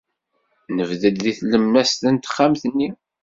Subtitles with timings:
[0.75, 2.89] Nebded deg tlemmast n texxamt-nni.